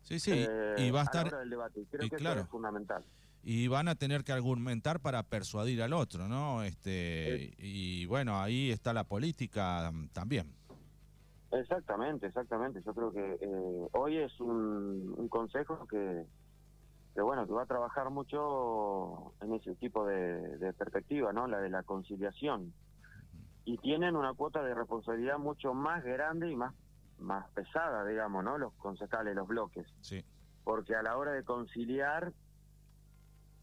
Sí, 0.03 0.21
sí, 0.21 0.33
y 0.33 0.45
eh, 0.47 0.93
va 0.93 1.01
a 1.01 1.05
estar... 1.05 1.27
A 1.27 1.31
Creo 1.31 2.11
que 2.11 2.17
claro. 2.17 2.41
eso 2.41 2.45
es 2.45 2.51
fundamental 2.51 3.03
y 3.49 3.69
van 3.69 3.87
a 3.87 3.95
tener 3.95 4.25
que 4.25 4.33
argumentar 4.33 4.99
para 4.99 5.23
persuadir 5.23 5.81
al 5.81 5.93
otro, 5.93 6.27
¿no? 6.27 6.65
Este 6.65 7.55
y 7.59 8.05
bueno, 8.07 8.41
ahí 8.41 8.73
está 8.73 8.93
la 8.93 9.05
política 9.05 9.93
también. 10.13 10.53
Exactamente, 11.53 12.27
exactamente. 12.27 12.83
Yo 12.85 12.93
creo 12.93 13.13
que 13.13 13.39
eh, 13.41 13.89
hoy 13.93 14.17
es 14.17 14.41
un, 14.41 15.29
consejo 15.31 15.87
que, 15.87 16.25
que, 17.15 17.23
bueno, 17.23 17.47
que 17.47 17.53
va 17.53 17.63
a 17.63 17.67
trabajar 17.67 18.11
mucho 18.11 19.33
en 19.41 19.55
ese 19.55 19.77
tipo 19.77 20.05
de, 20.05 20.75
perspectiva, 20.77 21.33
¿no? 21.33 21.47
La 21.47 21.61
de 21.61 21.71
la 21.71 21.85
conciliación. 21.85 22.75
Y 23.65 23.79
tienen 23.79 24.17
una 24.17 24.35
cuota 24.35 24.61
de 24.65 24.75
responsabilidad 24.75 25.39
mucho 25.39 25.73
más 25.73 26.03
grande 26.03 26.51
y 26.51 26.57
más 26.57 26.75
más 27.19 27.49
pesada, 27.51 28.05
digamos, 28.05 28.43
¿no? 28.43 28.59
Los 28.59 28.75
concejales, 28.75 29.37
los 29.37 29.47
bloques. 29.47 29.87
Sí. 30.01 30.25
Porque 30.65 30.97
a 30.97 31.03
la 31.03 31.17
hora 31.17 31.31
de 31.31 31.45
conciliar 31.45 32.33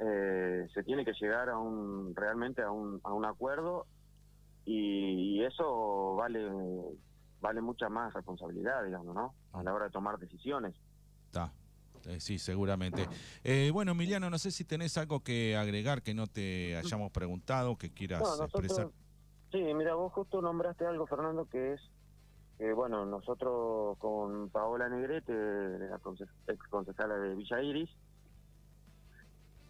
eh, 0.06 0.68
se 0.74 0.84
tiene 0.84 1.06
que 1.06 1.14
llegar 1.14 1.50
a 1.50 1.58
un 1.58 2.16
realmente 2.16 2.62
a 2.62 2.72
un, 2.72 3.00
a 3.04 3.14
un 3.14 3.26
acuerdo 3.26 3.86
y, 4.66 5.42
eso 5.44 6.16
vale 6.16 6.50
vale 7.42 7.62
mucha 7.62 7.90
más 7.90 8.14
responsabilidad, 8.14 8.86
digamos, 8.86 9.14
¿no? 9.14 9.34
A 9.52 9.62
la 9.62 9.74
hora 9.74 9.86
de 9.86 9.92
tomar 9.92 10.18
decisiones. 10.18 10.74
Está. 11.26 11.52
Eh, 12.06 12.20
sí, 12.20 12.40
seguramente. 12.40 13.08
Eh, 13.44 13.70
bueno, 13.74 13.92
Emiliano, 13.92 14.30
no 14.30 14.38
sé 14.38 14.52
si 14.52 14.64
tenés 14.64 14.98
algo 14.98 15.22
que 15.22 15.58
agregar 15.58 16.02
que 16.02 16.14
no 16.14 16.28
te 16.28 16.78
hayamos 16.78 17.12
preguntado, 17.12 17.78
que 17.78 17.94
quieras 17.94 18.40
expresar. 18.42 18.90
Sí, 19.52 19.62
mira, 19.74 19.96
vos 19.96 20.12
justo 20.14 20.42
nombraste 20.42 20.86
algo, 20.86 21.06
Fernando, 21.06 21.46
que 21.50 21.74
es 21.74 21.82
que, 22.58 22.74
bueno, 22.74 23.06
nosotros 23.06 23.98
con 24.00 24.50
Paola 24.50 24.90
Negrete, 24.90 25.34
la 25.34 26.00
ex 26.48 26.68
concejala 26.70 27.16
de 27.16 27.36
Villa 27.36 27.62
Iris, 27.62 27.90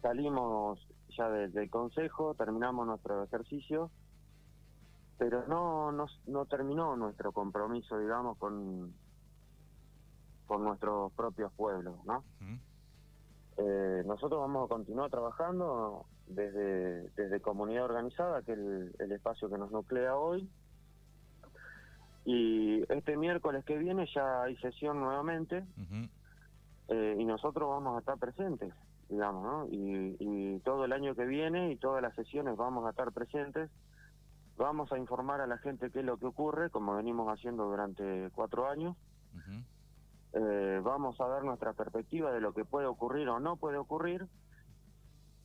salimos 0.04 0.78
ya 1.16 1.30
del 1.30 1.70
consejo, 1.70 2.34
terminamos 2.34 2.86
nuestro 2.86 3.24
ejercicio, 3.24 3.90
pero 5.16 5.46
no, 5.46 5.92
no, 5.92 6.04
no 6.26 6.44
terminó 6.44 6.94
nuestro 6.94 7.32
compromiso, 7.32 7.98
digamos, 7.98 8.36
con, 8.36 8.92
con 10.46 10.62
nuestros 10.62 11.10
propios 11.12 11.50
pueblos, 11.54 12.04
¿no? 12.04 12.22
Eh, 13.56 14.02
nosotros 14.04 14.40
vamos 14.40 14.66
a 14.66 14.74
continuar 14.74 15.10
trabajando 15.10 16.04
desde, 16.26 17.08
desde 17.10 17.40
comunidad 17.40 17.84
organizada, 17.84 18.42
que 18.42 18.52
es 18.52 18.58
el, 18.58 19.12
espacio 19.12 19.48
que 19.48 19.56
nos 19.56 19.70
nuclea 19.70 20.16
hoy. 20.16 20.46
Y 22.26 22.82
este 22.92 23.16
miércoles 23.16 23.64
que 23.64 23.78
viene 23.78 24.06
ya 24.14 24.42
hay 24.42 24.56
sesión 24.56 25.00
nuevamente 25.00 25.64
eh, 26.88 27.16
y 27.18 27.24
nosotros 27.24 27.70
vamos 27.70 27.96
a 27.96 28.00
estar 28.00 28.18
presentes 28.18 28.74
digamos, 29.08 29.42
¿no? 29.42 29.66
Y, 29.70 30.60
todo 30.64 30.84
el 30.84 30.92
año 30.92 31.14
que 31.14 31.26
viene 31.26 31.72
y 31.72 31.76
todas 31.76 32.00
las 32.00 32.14
sesiones 32.14 32.56
vamos 32.56 32.86
a 32.86 32.90
estar 32.90 33.12
presentes, 33.12 33.70
vamos 34.56 34.90
a 34.92 34.98
informar 34.98 35.40
a 35.40 35.46
la 35.46 35.58
gente 35.58 35.90
qué 35.90 36.00
es 36.00 36.04
lo 36.04 36.16
que 36.16 36.26
ocurre, 36.26 36.70
como 36.70 36.96
venimos 36.96 37.28
haciendo 37.28 37.64
durante 37.64 38.30
cuatro 38.34 38.68
años, 38.68 38.96
eh, 40.32 40.80
vamos 40.82 41.20
a 41.20 41.28
dar 41.28 41.44
nuestra 41.44 41.74
perspectiva 41.74 42.32
de 42.32 42.40
lo 42.40 42.54
que 42.54 42.64
puede 42.64 42.86
ocurrir 42.86 43.28
o 43.28 43.40
no 43.40 43.56
puede 43.56 43.76
ocurrir, 43.76 44.26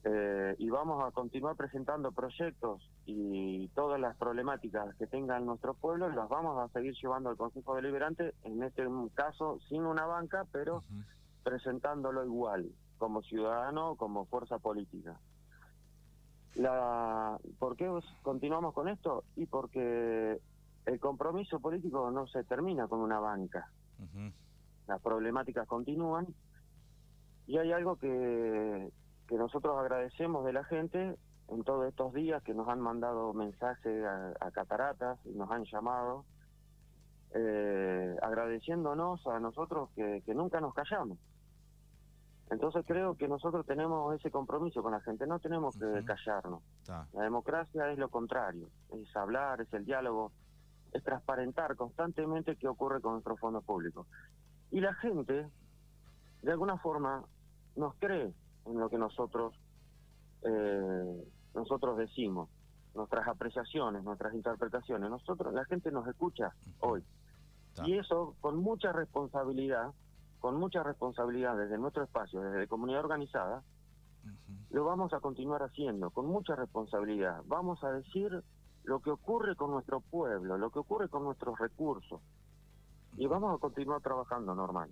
eh, 0.05 0.55
y 0.57 0.69
vamos 0.69 1.03
a 1.05 1.11
continuar 1.11 1.57
presentando 1.57 2.13
proyectos 2.13 2.89
y 3.05 3.67
todas 3.69 3.99
las 3.99 4.15
problemáticas 4.15 4.95
que 4.95 5.07
tengan 5.07 5.45
nuestros 5.45 5.75
pueblos 5.77 6.15
las 6.15 6.29
vamos 6.29 6.57
a 6.57 6.71
seguir 6.71 6.93
llevando 7.01 7.29
al 7.29 7.35
Consejo 7.35 7.75
Deliberante, 7.75 8.33
en 8.43 8.63
este 8.63 8.87
caso 9.13 9.59
sin 9.67 9.85
una 9.85 10.05
banca, 10.05 10.45
pero 10.53 10.83
presentándolo 11.43 12.25
igual 12.25 12.71
como 12.97 13.21
ciudadano, 13.21 13.95
como 13.95 14.25
fuerza 14.25 14.59
política. 14.59 15.19
La, 16.55 17.39
¿Por 17.57 17.77
qué 17.77 17.89
continuamos 18.21 18.73
con 18.73 18.89
esto? 18.89 19.23
Y 19.35 19.45
porque 19.45 20.39
el 20.85 20.99
compromiso 20.99 21.59
político 21.59 22.11
no 22.11 22.27
se 22.27 22.43
termina 22.43 22.87
con 22.87 22.99
una 22.99 23.19
banca. 23.19 23.71
Las 24.87 25.01
problemáticas 25.01 25.67
continúan 25.67 26.27
y 27.47 27.57
hay 27.57 27.71
algo 27.71 27.95
que, 27.97 28.91
que 29.27 29.35
nosotros 29.35 29.77
agradecemos 29.77 30.45
de 30.45 30.53
la 30.53 30.63
gente 30.63 31.17
en 31.51 31.63
todos 31.63 31.87
estos 31.87 32.13
días 32.13 32.41
que 32.43 32.53
nos 32.53 32.67
han 32.67 32.79
mandado 32.79 33.33
mensajes 33.33 34.05
a, 34.05 34.51
cataratas 34.51 35.19
y 35.25 35.29
nos 35.29 35.49
han 35.51 35.65
llamado, 35.65 36.25
eh, 37.33 38.15
agradeciéndonos 38.21 39.25
a 39.27 39.39
nosotros 39.39 39.89
que, 39.95 40.21
nunca 40.33 40.59
nos 40.59 40.73
callamos. 40.73 41.17
Entonces 42.49 42.83
creo 42.87 43.15
que 43.15 43.27
nosotros 43.27 43.65
tenemos 43.65 44.15
ese 44.15 44.31
compromiso 44.31 44.81
con 44.81 44.91
la 44.91 45.01
gente, 45.01 45.27
no 45.27 45.39
tenemos 45.39 45.77
que 45.77 46.03
callarnos. 46.03 46.63
La 47.13 47.23
democracia 47.23 47.91
es 47.91 47.99
lo 47.99 48.09
contrario, 48.09 48.69
es 48.91 49.15
hablar, 49.15 49.61
es 49.61 49.71
el 49.73 49.85
diálogo, 49.85 50.31
es 50.91 51.03
transparentar 51.03 51.75
constantemente 51.75 52.55
qué 52.55 52.67
ocurre 52.67 53.01
con 53.01 53.13
nuestros 53.13 53.39
fondos 53.39 53.63
públicos. 53.63 54.07
Y 54.71 54.79
la 54.79 54.95
gente, 54.95 55.47
de 56.41 56.51
alguna 56.51 56.77
forma, 56.77 57.23
nos 57.75 57.93
cree 57.95 58.33
en 58.65 58.79
lo 58.79 58.89
que 58.89 58.97
nosotros 58.97 59.53
eh, 60.43 61.23
nosotros 61.53 61.97
decimos, 61.97 62.49
nuestras 62.95 63.27
apreciaciones, 63.27 64.03
nuestras 64.03 64.33
interpretaciones. 64.33 65.09
Nosotros, 65.09 65.53
la 65.53 65.65
gente 65.65 65.91
nos 65.91 66.07
escucha 66.07 66.53
hoy. 66.79 67.03
Y 67.85 67.97
eso 67.97 68.35
con 68.41 68.57
mucha 68.57 68.91
responsabilidad, 68.91 69.91
con 70.39 70.55
mucha 70.55 70.83
responsabilidad 70.83 71.57
desde 71.57 71.77
nuestro 71.77 72.03
espacio, 72.03 72.41
desde 72.41 72.59
la 72.59 72.67
comunidad 72.67 73.01
organizada, 73.01 73.63
lo 74.69 74.85
vamos 74.85 75.13
a 75.13 75.19
continuar 75.19 75.63
haciendo, 75.63 76.09
con 76.11 76.27
mucha 76.27 76.55
responsabilidad. 76.55 77.41
Vamos 77.45 77.83
a 77.83 77.91
decir 77.91 78.43
lo 78.83 79.01
que 79.01 79.09
ocurre 79.09 79.55
con 79.55 79.71
nuestro 79.71 80.01
pueblo, 80.01 80.57
lo 80.57 80.71
que 80.71 80.79
ocurre 80.79 81.09
con 81.09 81.23
nuestros 81.23 81.57
recursos, 81.59 82.21
y 83.17 83.27
vamos 83.27 83.55
a 83.55 83.57
continuar 83.59 84.01
trabajando 84.01 84.55
normal. 84.55 84.89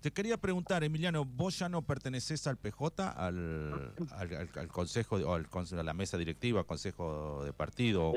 Te 0.00 0.12
quería 0.12 0.36
preguntar, 0.36 0.84
Emiliano, 0.84 1.24
¿vos 1.24 1.58
ya 1.58 1.68
no 1.68 1.82
perteneces 1.82 2.46
al 2.46 2.56
PJ, 2.56 3.08
al, 3.08 3.94
al, 4.12 4.68
consejo, 4.68 5.16
o 5.16 5.34
al, 5.34 5.46
a 5.46 5.82
la 5.82 5.94
mesa 5.94 6.16
directiva, 6.16 6.60
al 6.60 6.66
consejo 6.66 7.44
de 7.44 7.52
partido? 7.52 8.12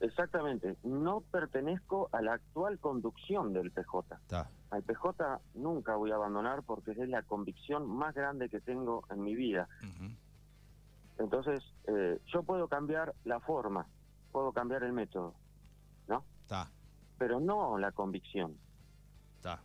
Exactamente, 0.00 0.76
no 0.82 1.20
pertenezco 1.20 2.08
a 2.12 2.22
la 2.22 2.34
actual 2.34 2.78
conducción 2.78 3.52
del 3.52 3.70
PJ. 3.70 4.18
Al 4.70 4.82
PJ 4.82 5.40
nunca 5.54 5.96
voy 5.96 6.10
a 6.10 6.16
abandonar 6.16 6.62
porque 6.62 6.92
es 6.92 7.08
la 7.08 7.22
convicción 7.22 7.88
más 7.88 8.14
grande 8.14 8.48
que 8.48 8.60
tengo 8.60 9.04
en 9.10 9.22
mi 9.22 9.34
vida. 9.34 9.68
Entonces, 11.18 11.62
eh, 11.86 12.20
yo 12.26 12.42
puedo 12.42 12.68
cambiar 12.68 13.14
la 13.24 13.40
forma, 13.40 13.86
puedo 14.30 14.52
cambiar 14.52 14.84
el 14.84 14.92
método, 14.92 15.34
¿no? 16.06 16.24
Está 16.42 16.70
pero 17.18 17.40
no 17.40 17.76
la 17.78 17.92
convicción. 17.92 18.56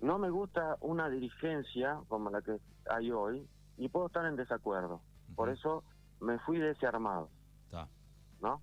No 0.02 0.18
me 0.18 0.30
gusta 0.30 0.78
una 0.80 1.10
dirigencia 1.10 2.00
como 2.08 2.30
la 2.30 2.42
que 2.42 2.58
hay 2.90 3.12
hoy 3.12 3.46
y 3.78 3.90
puedo 3.90 4.08
estar 4.08 4.26
en 4.26 4.36
desacuerdo. 4.36 5.02
Por 5.36 5.50
eso 5.50 5.84
me 6.22 6.40
fui 6.40 6.58
de 6.58 6.72
ese 6.72 6.88
armado. 6.88 7.30
¿No? 8.42 8.62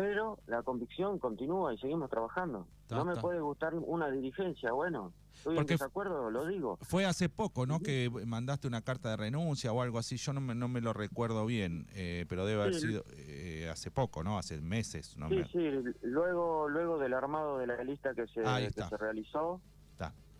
Pero 0.00 0.38
la 0.46 0.62
convicción 0.62 1.18
continúa 1.18 1.74
y 1.74 1.78
seguimos 1.78 2.08
trabajando. 2.08 2.66
no 2.88 3.04
me 3.04 3.16
puede 3.16 3.40
gustar 3.40 3.74
una 3.74 4.10
dirigencia, 4.10 4.72
bueno, 4.72 5.12
estoy 5.34 5.58
en 5.58 5.66
desacuerdo, 5.66 6.30
lo 6.30 6.46
digo. 6.46 6.78
Fue 6.80 7.04
hace 7.04 7.28
poco, 7.28 7.66
¿no? 7.66 7.80
Que 7.80 8.10
mandaste 8.26 8.66
una 8.66 8.80
carta 8.80 9.10
de 9.10 9.18
renuncia 9.18 9.72
o 9.72 9.82
algo 9.82 9.98
así, 9.98 10.16
yo 10.16 10.32
no 10.32 10.40
me, 10.40 10.54
no 10.54 10.68
me 10.68 10.80
lo 10.80 10.94
recuerdo 10.94 11.44
bien, 11.44 11.86
eh, 11.92 12.24
pero 12.30 12.46
debe 12.46 12.62
haber 12.62 12.74
sido 12.76 13.04
eh, 13.10 13.68
hace 13.70 13.90
poco, 13.90 14.24
¿no? 14.24 14.38
Hace 14.38 14.62
meses. 14.62 15.18
¿no? 15.18 15.28
Sí, 15.28 15.44
sí, 15.52 15.70
luego, 16.00 16.68
luego 16.70 16.98
del 16.98 17.12
armado 17.12 17.58
de 17.58 17.66
la 17.66 17.84
lista 17.84 18.14
que 18.14 18.26
se, 18.28 18.42
se 18.42 18.96
realizó, 18.96 19.60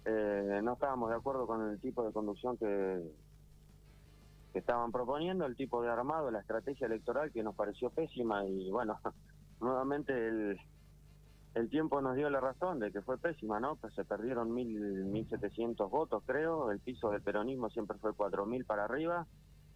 eh, 0.06 0.60
no 0.62 0.72
estábamos 0.72 1.10
de 1.10 1.16
acuerdo 1.16 1.46
con 1.46 1.68
el 1.70 1.78
tipo 1.78 2.02
de 2.02 2.12
conducción 2.12 2.56
que, 2.56 3.02
que 4.54 4.58
estaban 4.58 4.90
proponiendo, 4.90 5.44
el 5.44 5.54
tipo 5.54 5.82
de 5.82 5.90
armado, 5.90 6.30
la 6.30 6.40
estrategia 6.40 6.86
electoral 6.86 7.30
que 7.30 7.42
nos 7.42 7.54
pareció 7.54 7.90
pésima 7.90 8.46
y 8.46 8.70
bueno, 8.70 8.98
nuevamente 9.60 10.12
el, 10.12 10.58
el 11.54 11.68
tiempo 11.68 12.00
nos 12.00 12.14
dio 12.14 12.30
la 12.30 12.40
razón 12.40 12.78
de 12.78 12.92
que 12.92 13.02
fue 13.02 13.18
pésima, 13.18 13.58
¿no? 13.58 13.76
Pues 13.76 13.92
se 13.94 14.04
perdieron 14.04 14.54
mil, 14.54 14.78
mil 15.06 15.28
setecientos 15.28 15.90
votos, 15.90 16.22
creo. 16.24 16.70
El 16.70 16.78
piso 16.78 17.10
del 17.10 17.22
peronismo 17.22 17.70
siempre 17.70 17.98
fue 17.98 18.14
cuatro 18.14 18.46
mil 18.46 18.64
para 18.64 18.84
arriba. 18.84 19.26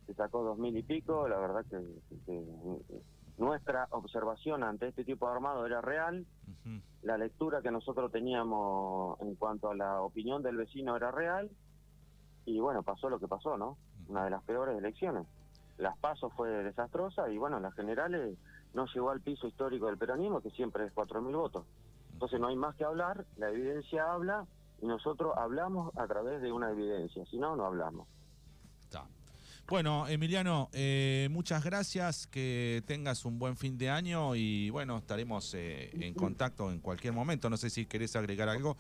Se 0.07 0.15
sacó 0.15 0.45
dos 0.45 0.59
mil 0.59 0.77
y 0.77 0.83
pico. 0.83 1.27
La 1.27 1.39
verdad 1.39 1.65
que, 1.69 1.81
nuestra 3.37 3.89
observación 3.91 4.63
ante 4.63 4.87
este 4.87 5.05
tipo 5.05 5.27
de 5.27 5.33
armado 5.33 5.67
era 5.67 5.81
real. 5.81 6.25
La 7.03 7.19
lectura 7.19 7.61
que 7.61 7.73
nosotros 7.73 8.13
teníamos 8.13 9.21
en 9.21 9.35
cuanto 9.35 9.71
a 9.71 9.75
la 9.75 10.01
opinión 10.01 10.43
del 10.43 10.57
vecino 10.57 10.97
era 10.97 11.11
real. 11.11 11.51
Y 12.45 12.61
bueno, 12.61 12.85
pasó 12.85 13.11
lo 13.11 13.19
que 13.19 13.27
pasó, 13.27 13.59
¿no? 13.59 13.77
Una 14.07 14.25
de 14.25 14.31
las 14.31 14.45
peores 14.45 14.79
elecciones. 14.79 15.27
Las 15.79 15.99
pasos 15.99 16.33
fue 16.35 16.49
desastrosa 16.63 17.29
y 17.31 17.37
bueno, 17.37 17.59
las 17.59 17.75
generales 17.75 18.39
no 18.75 18.87
llegó 18.87 19.11
al 19.11 19.21
piso 19.21 19.47
histórico 19.47 19.87
del 19.87 19.99
peronismo, 19.99 20.41
que 20.41 20.51
siempre 20.51 20.87
es 20.87 20.95
4.000 20.95 21.33
votos. 21.33 21.65
Entonces 22.13 22.41
no 22.41 22.49
hay 22.49 22.57
más 22.57 22.75
que 22.77 22.85
hablar, 22.85 23.25
la 23.37 23.51
evidencia 23.51 24.13
habla 24.13 24.47
y 24.81 24.87
nosotros 24.87 25.33
hablamos 25.37 25.97
a 25.97 26.07
través 26.07 26.43
de 26.43 26.53
una 26.53 26.71
evidencia, 26.71 27.25
si 27.27 27.39
no, 27.39 27.57
no 27.57 27.67
hablamos. 27.67 28.07
Bueno, 29.67 30.07
Emiliano, 30.07 30.69
eh, 30.75 31.29
muchas 31.31 31.65
gracias, 31.65 32.27
que 32.27 32.83
tengas 32.87 33.25
un 33.25 33.39
buen 33.39 33.57
fin 33.57 33.79
de 33.79 33.89
año 33.89 34.35
y 34.35 34.69
bueno, 34.69 34.99
estaremos 34.99 35.55
eh, 35.55 35.91
en 35.95 36.13
contacto 36.13 36.71
en 36.71 36.81
cualquier 36.81 37.15
momento. 37.15 37.49
No 37.49 37.57
sé 37.57 37.71
si 37.71 37.87
querés 37.87 38.15
agregar 38.15 38.51
algo. 38.51 38.77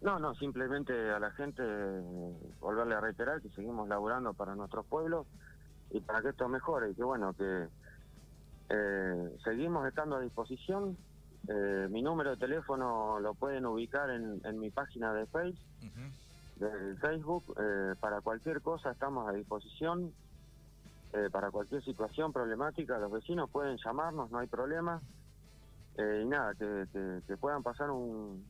No, 0.00 0.20
no, 0.20 0.32
simplemente 0.36 0.92
a 1.10 1.18
la 1.18 1.32
gente 1.32 1.60
volverle 2.60 2.94
a 2.94 3.00
reiterar 3.00 3.42
que 3.42 3.48
seguimos 3.50 3.88
laburando 3.88 4.32
para 4.32 4.54
nuestros 4.54 4.86
pueblos 4.86 5.26
y 5.90 6.00
para 6.00 6.22
que 6.22 6.28
esto 6.28 6.48
mejore 6.48 6.92
y 6.92 6.94
que 6.94 7.02
bueno, 7.02 7.32
que 7.34 7.66
eh, 8.68 9.36
seguimos 9.44 9.86
estando 9.86 10.16
a 10.16 10.20
disposición. 10.20 10.96
Eh, 11.48 11.88
mi 11.90 12.02
número 12.02 12.30
de 12.30 12.36
teléfono 12.36 13.18
lo 13.20 13.34
pueden 13.34 13.66
ubicar 13.66 14.10
en, 14.10 14.58
mi 14.58 14.70
página 14.70 15.12
de 15.12 15.26
Facebook. 15.26 15.58
de 16.56 16.96
Facebook. 16.96 17.44
Eh, 17.58 17.94
para 18.00 18.20
cualquier 18.20 18.60
cosa 18.62 18.92
estamos 18.92 19.28
a 19.28 19.32
disposición. 19.32 20.12
para 21.30 21.50
cualquier 21.50 21.84
situación 21.84 22.32
problemática, 22.32 22.98
los 22.98 23.12
vecinos 23.12 23.50
pueden 23.50 23.76
llamarnos, 23.76 24.30
no 24.30 24.38
hay 24.38 24.46
problema. 24.46 25.02
y 25.98 26.24
nada, 26.24 26.54
que, 26.54 27.36
puedan 27.36 27.62
pasar 27.62 27.90
un, 27.90 28.44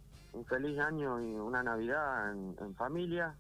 feliz 0.49 0.79
año 0.79 1.21
y 1.21 1.35
una 1.35 1.63
Navidad 1.63 2.33
en 2.33 2.75
familia. 2.77 3.35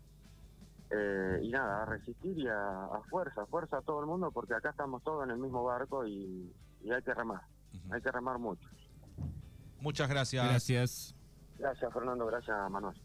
Eh, 0.94 1.40
y 1.44 1.48
nada, 1.48 1.82
a 1.82 1.86
resistir 1.86 2.38
y 2.38 2.46
a, 2.48 3.00
fuerza, 3.08 3.46
fuerza 3.46 3.78
a 3.78 3.80
todo 3.80 4.00
el 4.00 4.06
mundo, 4.06 4.30
porque 4.30 4.52
acá 4.52 4.70
estamos 4.70 5.02
todos 5.02 5.24
en 5.24 5.30
el 5.30 5.38
mismo 5.38 5.64
barco 5.64 6.06
y, 6.06 6.52
hay 6.90 7.02
que 7.02 7.14
remar, 7.14 7.42
hay 7.90 8.00
que 8.00 8.10
remar 8.10 8.38
mucho. 8.38 8.68
Muchas 9.80 10.08
gracias. 10.08 10.44
Gracias. 10.44 11.14
Gracias, 11.58 11.92
Fernando, 11.92 12.26
gracias, 12.26 12.70
Manuel. 12.70 12.96